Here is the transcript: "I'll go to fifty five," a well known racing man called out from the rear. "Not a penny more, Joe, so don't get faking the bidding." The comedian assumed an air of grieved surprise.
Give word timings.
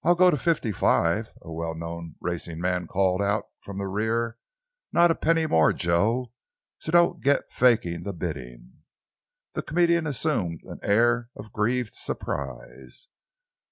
"I'll 0.03 0.15
go 0.15 0.31
to 0.31 0.37
fifty 0.37 0.71
five," 0.71 1.31
a 1.43 1.51
well 1.51 1.75
known 1.75 2.15
racing 2.19 2.59
man 2.59 2.87
called 2.87 3.21
out 3.21 3.43
from 3.63 3.77
the 3.77 3.85
rear. 3.85 4.39
"Not 4.91 5.11
a 5.11 5.15
penny 5.15 5.45
more, 5.45 5.71
Joe, 5.73 6.31
so 6.79 6.91
don't 6.91 7.23
get 7.23 7.51
faking 7.51 8.01
the 8.01 8.11
bidding." 8.11 8.81
The 9.53 9.61
comedian 9.61 10.07
assumed 10.07 10.61
an 10.63 10.79
air 10.81 11.29
of 11.35 11.53
grieved 11.53 11.93
surprise. 11.93 13.09